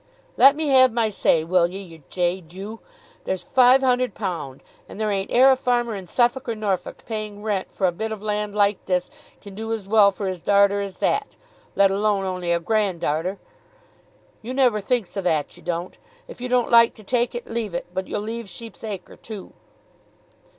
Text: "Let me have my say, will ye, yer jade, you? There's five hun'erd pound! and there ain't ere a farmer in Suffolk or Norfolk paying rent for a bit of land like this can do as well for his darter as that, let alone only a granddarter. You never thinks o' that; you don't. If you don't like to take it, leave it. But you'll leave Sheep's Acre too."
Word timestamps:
"Let 0.35 0.55
me 0.55 0.69
have 0.69 0.91
my 0.91 1.09
say, 1.09 1.43
will 1.43 1.67
ye, 1.67 1.79
yer 1.79 2.01
jade, 2.09 2.51
you? 2.53 2.79
There's 3.25 3.43
five 3.43 3.81
hun'erd 3.83 4.15
pound! 4.15 4.63
and 4.89 4.99
there 4.99 5.11
ain't 5.11 5.29
ere 5.31 5.51
a 5.51 5.55
farmer 5.55 5.95
in 5.95 6.07
Suffolk 6.07 6.49
or 6.49 6.55
Norfolk 6.55 7.05
paying 7.05 7.43
rent 7.43 7.67
for 7.71 7.85
a 7.85 7.91
bit 7.91 8.11
of 8.11 8.23
land 8.23 8.55
like 8.55 8.83
this 8.87 9.11
can 9.41 9.53
do 9.53 9.71
as 9.71 9.87
well 9.87 10.11
for 10.11 10.27
his 10.27 10.41
darter 10.41 10.81
as 10.81 10.97
that, 10.97 11.35
let 11.75 11.91
alone 11.91 12.25
only 12.25 12.51
a 12.51 12.59
granddarter. 12.59 13.37
You 14.41 14.55
never 14.55 14.81
thinks 14.81 15.15
o' 15.15 15.21
that; 15.21 15.55
you 15.55 15.61
don't. 15.61 15.99
If 16.27 16.41
you 16.41 16.49
don't 16.49 16.71
like 16.71 16.95
to 16.95 17.03
take 17.03 17.35
it, 17.35 17.45
leave 17.45 17.75
it. 17.75 17.85
But 17.93 18.07
you'll 18.07 18.21
leave 18.21 18.49
Sheep's 18.49 18.83
Acre 18.83 19.17
too." 19.17 19.53